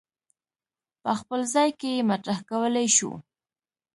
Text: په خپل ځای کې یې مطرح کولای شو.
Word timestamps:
په 1.03 1.11
خپل 1.19 1.39
ځای 1.53 1.69
کې 1.79 1.89
یې 1.95 2.07
مطرح 2.11 2.39
کولای 2.49 2.87
شو. 2.97 3.11